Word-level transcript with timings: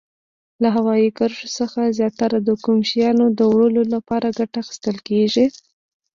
له 0.61 0.69
هوایي 0.75 1.09
کرښو 1.17 1.47
څخه 1.59 1.81
زیاتره 1.97 2.37
د 2.41 2.49
کوم 2.63 2.77
شیانو 2.89 3.25
د 3.39 3.41
وړلو 3.51 3.83
لپاره 3.93 4.35
ګټه 4.39 4.57
اخیستل 4.63 4.97
کیږي؟ 5.07 5.45